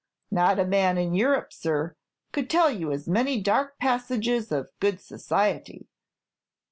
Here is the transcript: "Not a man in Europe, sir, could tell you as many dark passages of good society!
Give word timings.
"Not 0.31 0.57
a 0.57 0.65
man 0.65 0.97
in 0.97 1.13
Europe, 1.13 1.53
sir, 1.53 1.95
could 2.31 2.49
tell 2.49 2.71
you 2.71 2.91
as 2.91 3.07
many 3.07 3.39
dark 3.39 3.77
passages 3.77 4.51
of 4.51 4.71
good 4.79 4.99
society! 4.99 5.89